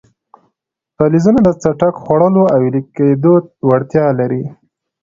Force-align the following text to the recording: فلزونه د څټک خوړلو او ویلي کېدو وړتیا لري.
فلزونه 0.95 1.39
د 1.43 1.49
څټک 1.61 1.93
خوړلو 2.03 2.43
او 2.53 2.59
ویلي 2.63 2.81
کېدو 2.95 3.33
وړتیا 3.67 4.05
لري. 4.19 4.43